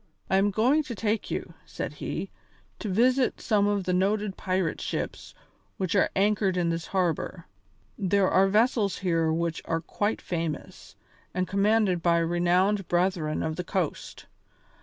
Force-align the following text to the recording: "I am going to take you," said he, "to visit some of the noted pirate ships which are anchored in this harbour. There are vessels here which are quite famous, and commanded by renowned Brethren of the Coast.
"I 0.31 0.37
am 0.37 0.49
going 0.49 0.81
to 0.85 0.95
take 0.95 1.29
you," 1.29 1.53
said 1.63 1.93
he, 1.93 2.31
"to 2.79 2.89
visit 2.89 3.39
some 3.39 3.67
of 3.67 3.83
the 3.83 3.93
noted 3.93 4.35
pirate 4.35 4.81
ships 4.81 5.35
which 5.77 5.93
are 5.93 6.09
anchored 6.15 6.57
in 6.57 6.69
this 6.69 6.87
harbour. 6.87 7.45
There 7.99 8.27
are 8.27 8.47
vessels 8.47 8.97
here 8.97 9.31
which 9.31 9.61
are 9.65 9.79
quite 9.81 10.19
famous, 10.19 10.95
and 11.35 11.47
commanded 11.47 12.01
by 12.01 12.17
renowned 12.17 12.87
Brethren 12.87 13.43
of 13.43 13.57
the 13.57 13.63
Coast. 13.63 14.25